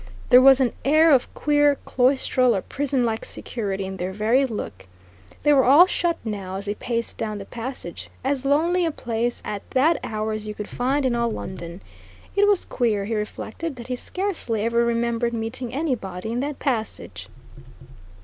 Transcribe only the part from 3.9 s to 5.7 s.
their very look. They were